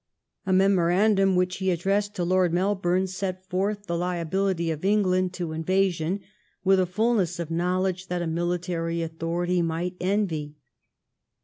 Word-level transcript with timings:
A 0.47 0.51
memorandum 0.51 1.35
which 1.35 1.57
he 1.57 1.69
addressed 1.69 2.15
to 2.15 2.23
Lord 2.23 2.51
Melboarnej 2.51 3.07
set 3.07 3.45
forth 3.47 3.85
the 3.85 3.95
liability 3.95 4.71
of 4.71 4.83
England 4.83 5.31
to 5.33 5.51
invasion 5.51 6.21
with 6.63 6.79
a 6.79 6.87
fulness 6.87 7.37
of 7.37 7.51
knowledge 7.51 8.07
diat 8.07 8.23
a 8.23 8.25
military 8.25 9.03
authority 9.03 9.61
might 9.61 9.95
envy. 10.01 10.55